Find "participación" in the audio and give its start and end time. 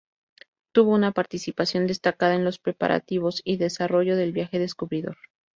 1.11-1.85